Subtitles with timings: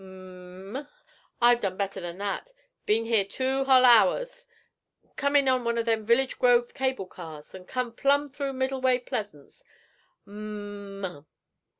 [0.03, 0.87] 'M um!
[1.39, 2.51] I've done better than that;
[2.87, 4.47] been here two hull hours.
[5.15, 9.05] Come in on one of them Village Grove cable cars, and come plum through Middleway
[9.05, 9.61] Pleasants.
[10.27, 11.27] M um!